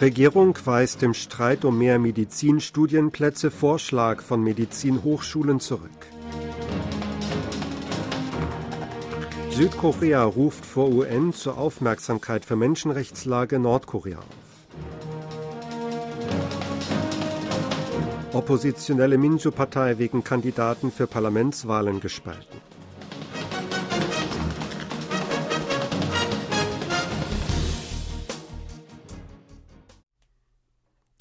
[0.00, 5.90] Regierung weist im Streit um mehr Medizinstudienplätze Vorschlag von Medizinhochschulen zurück.
[9.50, 14.24] Südkorea ruft vor UN zur Aufmerksamkeit für Menschenrechtslage Nordkorea auf.
[18.34, 22.75] Oppositionelle Minju-Partei wegen Kandidaten für Parlamentswahlen gespalten.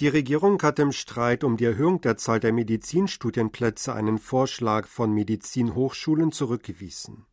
[0.02, 5.14] Die Regierung hat im Streit um die Erhöhung der Zahl der Medizinstudienplätze einen Vorschlag von
[5.14, 7.26] Medizinhochschulen zurückgewiesen.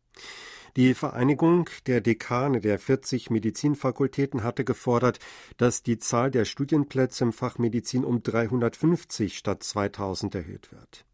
[0.77, 5.19] Die Vereinigung der Dekane der 40 Medizinfakultäten hatte gefordert,
[5.57, 11.05] dass die Zahl der Studienplätze im Fach Medizin um 350 statt 2000 erhöht wird.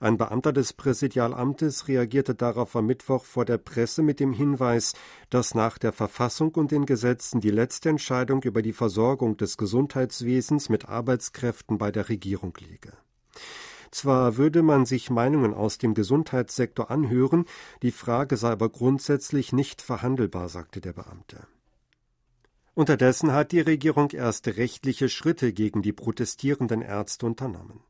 [0.00, 4.94] Ein Beamter des Präsidialamtes reagierte darauf am Mittwoch vor der Presse mit dem Hinweis,
[5.30, 10.68] dass nach der Verfassung und den Gesetzen die letzte Entscheidung über die Versorgung des Gesundheitswesens
[10.68, 12.92] mit Arbeitskräften bei der Regierung liege.
[13.90, 17.46] Zwar würde man sich Meinungen aus dem Gesundheitssektor anhören,
[17.82, 21.46] die Frage sei aber grundsätzlich nicht verhandelbar, sagte der Beamte.
[22.78, 27.80] Unterdessen hat die Regierung erste rechtliche Schritte gegen die protestierenden Ärzte unternommen.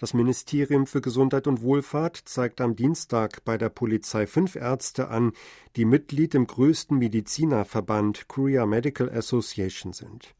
[0.00, 5.30] Das Ministerium für Gesundheit und Wohlfahrt zeigt am Dienstag bei der Polizei fünf Ärzte an,
[5.76, 10.34] die Mitglied im größten Medizinerverband Korea Medical Association sind.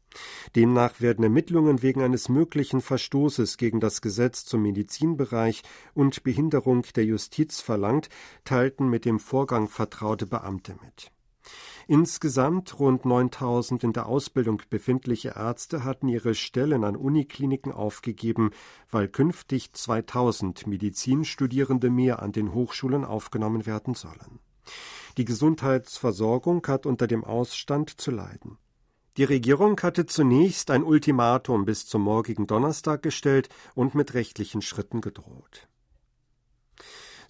[0.57, 7.05] Demnach werden Ermittlungen wegen eines möglichen Verstoßes gegen das Gesetz zum Medizinbereich und Behinderung der
[7.05, 8.09] Justiz verlangt,
[8.43, 11.13] teilten mit dem Vorgang vertraute Beamte mit.
[11.89, 18.51] Insgesamt rund 9000 in der Ausbildung befindliche Ärzte hatten ihre Stellen an Unikliniken aufgegeben,
[18.91, 24.39] weil künftig 2000 Medizinstudierende mehr an den Hochschulen aufgenommen werden sollen.
[25.15, 28.57] Die Gesundheitsversorgung hat unter dem Ausstand zu leiden.
[29.15, 34.99] Die Regierung hatte zunächst ein Ultimatum bis zum morgigen Donnerstag gestellt und mit rechtlichen Schritten
[34.99, 35.69] gedroht.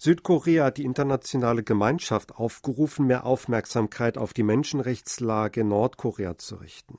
[0.00, 6.98] Südkorea hat die internationale Gemeinschaft aufgerufen, mehr Aufmerksamkeit auf die Menschenrechtslage in Nordkorea zu richten.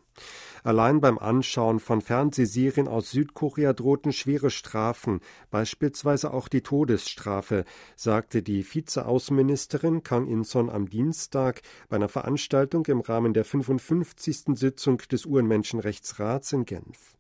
[0.63, 7.63] Allein beim Anschauen von Fernsehserien aus Südkorea drohten schwere Strafen, beispielsweise auch die Todesstrafe,
[7.95, 14.57] sagte die Vizeaußenministerin Kang In-son am Dienstag bei einer Veranstaltung im Rahmen der 55.
[14.57, 17.18] Sitzung des UN-Menschenrechtsrats in Genf.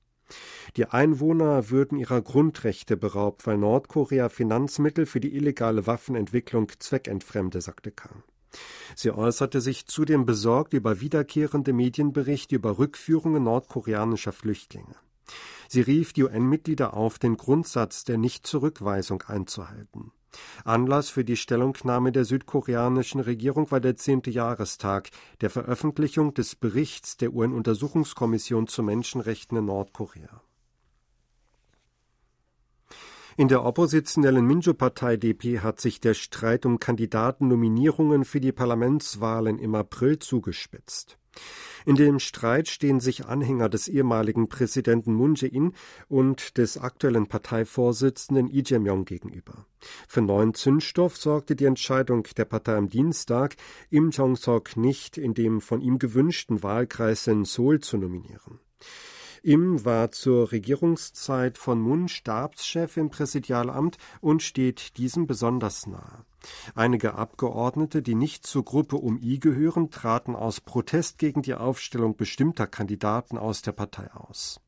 [0.77, 7.91] Die Einwohner würden ihrer Grundrechte beraubt, weil Nordkorea Finanzmittel für die illegale Waffenentwicklung zweckentfremde, sagte
[7.91, 8.23] Kang.
[8.95, 14.95] Sie äußerte sich zudem besorgt über wiederkehrende Medienberichte über Rückführungen nordkoreanischer Flüchtlinge.
[15.67, 20.11] Sie rief die UN-Mitglieder auf, den Grundsatz der Nichtzurückweisung einzuhalten.
[20.63, 25.09] Anlass für die Stellungnahme der südkoreanischen Regierung war der zehnte Jahrestag
[25.41, 30.41] der Veröffentlichung des Berichts der UN-Untersuchungskommission zu Menschenrechten in Nordkorea.
[33.39, 39.75] In der oppositionellen Minjo-Partei DP hat sich der Streit um Kandidatennominierungen für die Parlamentswahlen im
[39.75, 41.17] April zugespitzt.
[41.85, 45.71] In dem Streit stehen sich Anhänger des ehemaligen Präsidenten Moon Jae-in
[46.09, 49.65] und des aktuellen Parteivorsitzenden Lee Jae-myung gegenüber.
[50.09, 53.55] Für neuen Zündstoff sorgte die Entscheidung der Partei am Dienstag,
[53.89, 58.59] Im Jong-sok nicht in dem von ihm gewünschten Wahlkreis in Seoul zu nominieren.
[59.43, 66.25] Im war zur Regierungszeit von Moon Stabschef im Präsidialamt und steht diesem besonders nahe.
[66.75, 72.15] Einige Abgeordnete, die nicht zur Gruppe um I gehören, traten aus Protest gegen die Aufstellung
[72.15, 74.59] bestimmter Kandidaten aus der Partei aus.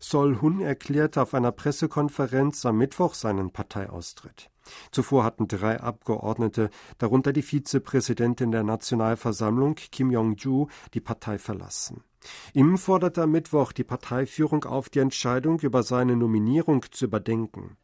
[0.00, 4.50] Sol Hun erklärte auf einer Pressekonferenz am Mittwoch seinen Parteiaustritt.
[4.90, 12.02] Zuvor hatten drei Abgeordnete, darunter die Vizepräsidentin der Nationalversammlung Kim Jong-ju, die Partei verlassen.
[12.52, 17.76] Ihm forderte am Mittwoch die Parteiführung auf, die Entscheidung über seine Nominierung zu überdenken.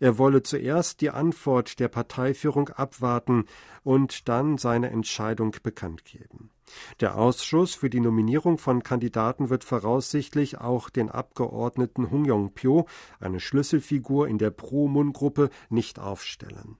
[0.00, 3.46] Er wolle zuerst die Antwort der Parteiführung abwarten
[3.82, 6.50] und dann seine Entscheidung bekannt geben.
[7.00, 12.86] Der Ausschuss für die Nominierung von Kandidaten wird voraussichtlich auch den Abgeordneten Hung Yong-pyo,
[13.20, 16.76] eine Schlüsselfigur in der Pro-Mun-Gruppe, nicht aufstellen.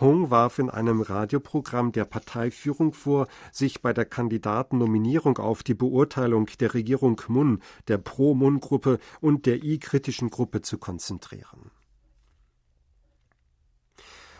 [0.00, 6.46] Hung warf in einem Radioprogramm der Parteiführung vor, sich bei der Kandidatennominierung auf die Beurteilung
[6.58, 11.70] der Regierung Mun, der Pro-Mun-Gruppe und der I-kritischen Gruppe zu konzentrieren.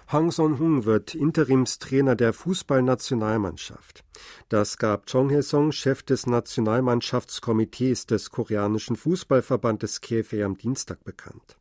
[0.07, 4.05] Hang Son-Hung wird Interimstrainer der Fußballnationalmannschaft.
[4.51, 11.57] Das gab Chong Hae-song, Chef des Nationalmannschaftskomitees des koreanischen Fußballverbandes KFA am Dienstag bekannt.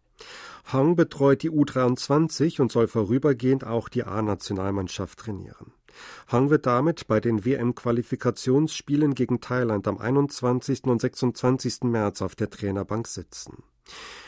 [0.65, 5.73] Hang betreut die U23 und soll vorübergehend auch die A-Nationalmannschaft trainieren.
[6.27, 10.83] Hang wird damit bei den WM-Qualifikationsspielen gegen Thailand am 21.
[10.85, 11.83] und 26.
[11.83, 13.63] März auf der Trainerbank sitzen.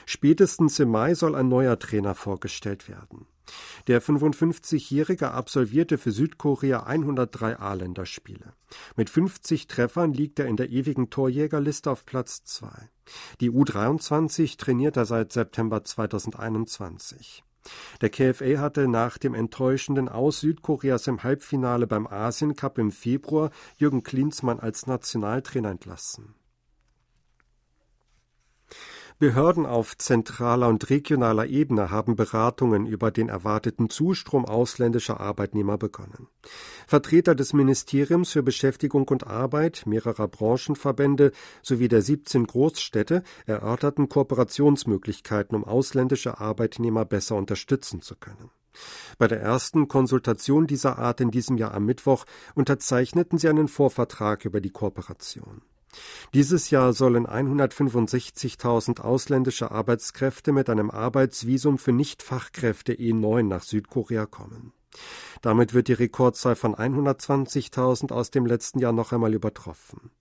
[0.05, 3.27] Spätestens im Mai soll ein neuer Trainer vorgestellt werden.
[3.87, 8.53] Der 55-Jährige absolvierte für Südkorea 103 A-Länderspiele.
[8.95, 12.67] Mit 50 Treffern liegt er in der ewigen Torjägerliste auf Platz 2.
[13.41, 17.43] Die U23 trainiert er seit September 2021.
[18.01, 23.49] Der KFA hatte nach dem enttäuschenden Aus Südkoreas im Halbfinale beim Asien Cup im Februar
[23.77, 26.35] Jürgen Klinsmann als Nationaltrainer entlassen.
[29.17, 36.27] Behörden auf zentraler und regionaler Ebene haben Beratungen über den erwarteten Zustrom ausländischer Arbeitnehmer begonnen.
[36.85, 41.31] Vertreter des Ministeriums für Beschäftigung und Arbeit, mehrerer Branchenverbände
[41.61, 48.51] sowie der 17 Großstädte erörterten Kooperationsmöglichkeiten, um ausländische Arbeitnehmer besser unterstützen zu können.
[49.17, 54.43] Bei der ersten Konsultation dieser Art in diesem Jahr am Mittwoch unterzeichneten sie einen Vorvertrag
[54.43, 55.61] über die Kooperation.
[56.33, 64.73] Dieses Jahr sollen 165.000 ausländische Arbeitskräfte mit einem Arbeitsvisum für Nichtfachkräfte E9 nach Südkorea kommen.
[65.41, 70.11] Damit wird die Rekordzahl von 120.000 aus dem letzten Jahr noch einmal übertroffen.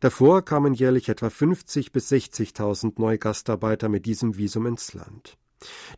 [0.00, 5.38] Davor kamen jährlich etwa 50 bis 60.000 neue Gastarbeiter mit diesem Visum ins Land.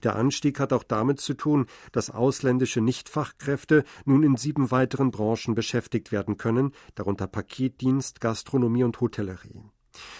[0.02, 5.54] Der Anstieg hat auch damit zu tun, dass ausländische Nichtfachkräfte nun in sieben weiteren Branchen
[5.54, 9.62] beschäftigt werden können, darunter Paketdienst, Gastronomie und Hotellerie.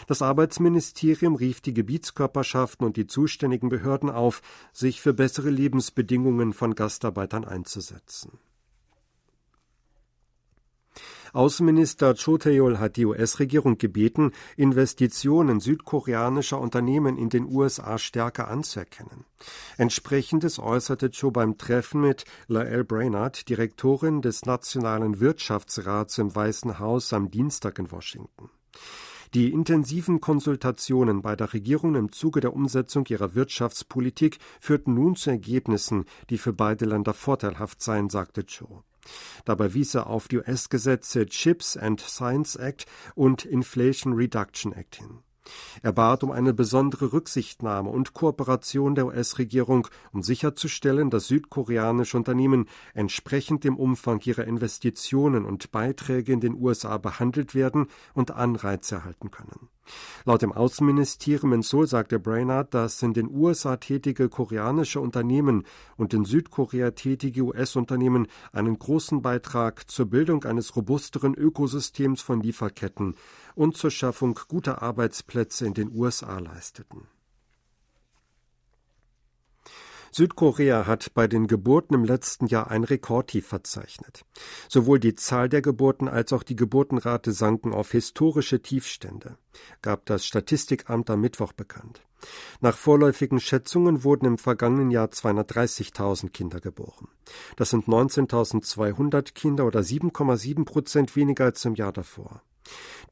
[0.06, 4.42] Das Arbeitsministerium rief die Gebietskörperschaften und die zuständigen Behörden auf,
[4.72, 8.38] sich für bessere Lebensbedingungen von Gastarbeitern einzusetzen.
[11.32, 19.24] Außenminister Cho Tae-yol hat die US-Regierung gebeten, Investitionen südkoreanischer Unternehmen in den USA stärker anzuerkennen.
[19.76, 27.12] Entsprechendes äußerte Cho beim Treffen mit Lael Brainard, Direktorin des Nationalen Wirtschaftsrats im Weißen Haus
[27.12, 28.50] am Dienstag in Washington.
[29.32, 35.30] Die intensiven Konsultationen bei der Regierung im Zuge der Umsetzung ihrer Wirtschaftspolitik führten nun zu
[35.30, 38.82] Ergebnissen, die für beide Länder vorteilhaft seien, sagte Cho.
[39.44, 45.20] Dabei wies er auf die US-Gesetze Chips and Science Act und Inflation Reduction Act hin.
[45.82, 52.68] Er bat um eine besondere Rücksichtnahme und Kooperation der US-Regierung, um sicherzustellen, dass südkoreanische Unternehmen
[52.94, 59.30] entsprechend dem Umfang ihrer Investitionen und Beiträge in den USA behandelt werden und Anreize erhalten
[59.30, 59.68] können.
[60.24, 65.64] Laut dem Außenministerium in Seoul sagte Brainard, dass in den USA tätige koreanische Unternehmen
[65.96, 73.14] und in Südkorea tätige US-Unternehmen einen großen Beitrag zur Bildung eines robusteren Ökosystems von Lieferketten
[73.54, 77.08] und zur Schaffung guter Arbeitsplätze in den USA leisteten.
[80.12, 84.24] Südkorea hat bei den Geburten im letzten Jahr ein Rekordtief verzeichnet.
[84.68, 89.36] Sowohl die Zahl der Geburten als auch die Geburtenrate sanken auf historische Tiefstände,
[89.82, 92.02] gab das Statistikamt am Mittwoch bekannt.
[92.60, 97.08] Nach vorläufigen Schätzungen wurden im vergangenen Jahr 230.000 Kinder geboren.
[97.56, 102.42] Das sind 19.200 Kinder oder 7,7 Prozent weniger als im Jahr davor.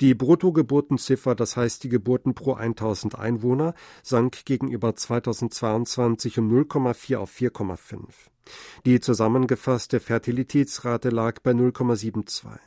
[0.00, 3.74] Die Bruttogeburtenziffer, das heißt die Geburten pro 1000 Einwohner,
[4.04, 8.06] sank gegenüber 2022 um 0,4 auf 4,5.
[8.86, 12.58] Die zusammengefasste Fertilitätsrate lag bei 0,72.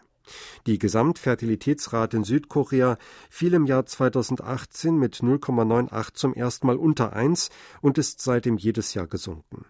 [0.67, 2.98] Die Gesamtfertilitätsrate in Südkorea
[3.29, 7.50] fiel im Jahr 2018 mit 0,98 zum ersten Mal unter 1
[7.82, 9.65] und ist seitdem jedes Jahr gesunken.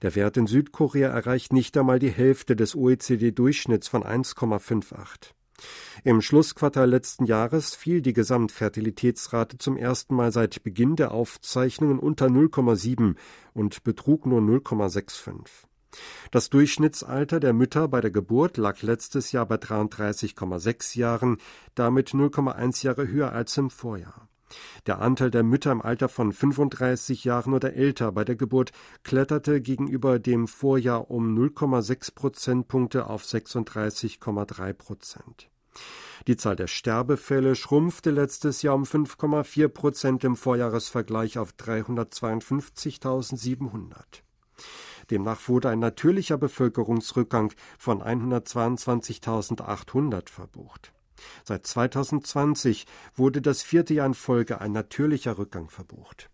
[0.00, 5.32] Der Wert in Südkorea erreicht nicht einmal die Hälfte des OECD-Durchschnitts von 1,58.
[6.04, 12.26] Im Schlussquartal letzten Jahres fiel die Gesamtfertilitätsrate zum ersten Mal seit Beginn der Aufzeichnungen unter
[12.26, 13.16] 0,7
[13.54, 15.46] und betrug nur 0,65.
[16.30, 21.36] Das Durchschnittsalter der Mütter bei der Geburt lag letztes Jahr bei 33,6 Jahren,
[21.74, 24.28] damit 0,1 Jahre höher als im Vorjahr.
[24.86, 29.60] Der Anteil der Mütter im Alter von 35 Jahren oder älter bei der Geburt kletterte
[29.60, 35.51] gegenüber dem Vorjahr um 0,6 Prozentpunkte auf 36,3 Prozent.
[36.26, 44.22] Die Zahl der Sterbefälle schrumpfte letztes Jahr um 5,4 Prozent im Vorjahresvergleich auf 352.700.
[45.10, 50.92] Demnach wurde ein natürlicher Bevölkerungsrückgang von 122.800 verbucht.
[51.44, 56.31] Seit 2020 wurde das vierte Jahr in Folge ein natürlicher Rückgang verbucht.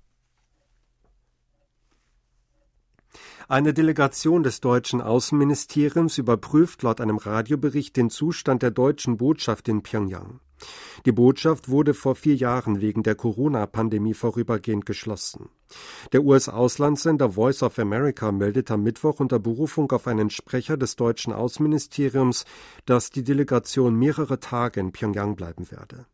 [3.51, 9.83] Eine Delegation des deutschen Außenministeriums überprüft laut einem Radiobericht den Zustand der deutschen Botschaft in
[9.83, 10.41] Pyongyang.
[11.07, 15.49] Die Botschaft wurde vor vier Jahren wegen der Corona-Pandemie vorübergehend geschlossen.
[16.13, 21.33] Der US-Auslandssender Voice of America meldet am Mittwoch unter Berufung auf einen Sprecher des deutschen
[21.33, 22.45] Außenministeriums,
[22.85, 26.05] dass die Delegation mehrere Tage in Pyongyang bleiben werde.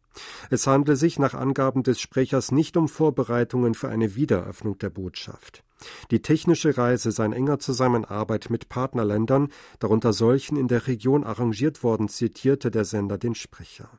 [0.50, 5.64] Es handle sich nach Angaben des Sprechers nicht um Vorbereitungen für eine Wiedereröffnung der Botschaft.
[6.10, 11.82] Die technische Reise sei in enger Zusammenarbeit mit Partnerländern, darunter solchen in der Region arrangiert
[11.82, 13.90] worden, zitierte der Sender den Sprecher.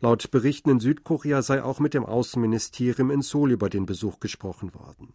[0.00, 4.74] Laut Berichten in Südkorea sei auch mit dem Außenministerium in Seoul über den Besuch gesprochen
[4.74, 5.12] worden.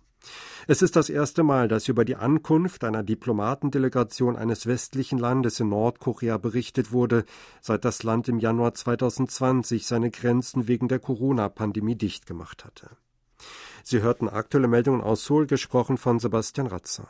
[0.68, 5.70] Es ist das erste Mal, dass über die Ankunft einer Diplomatendelegation eines westlichen Landes in
[5.70, 7.26] Nordkorea berichtet wurde,
[7.62, 12.92] seit das Land im Januar 2020 seine Grenzen wegen der Corona-Pandemie dicht gemacht hatte.
[13.84, 17.08] Sie hörten aktuelle Meldungen aus Seoul, gesprochen von Sebastian Ratzer.